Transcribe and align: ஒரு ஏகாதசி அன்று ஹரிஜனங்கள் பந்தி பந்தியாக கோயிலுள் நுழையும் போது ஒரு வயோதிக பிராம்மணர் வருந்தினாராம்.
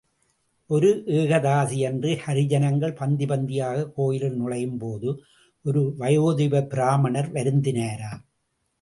ஒரு 0.69 1.03
ஏகாதசி 1.05 1.85
அன்று 1.85 2.11
ஹரிஜனங்கள் 2.25 2.95
பந்தி 2.95 3.25
பந்தியாக 3.25 3.85
கோயிலுள் 3.93 4.35
நுழையும் 4.35 4.77
போது 4.77 5.09
ஒரு 5.65 5.95
வயோதிக 5.99 6.63
பிராம்மணர் 6.73 7.33
வருந்தினாராம். 7.33 8.21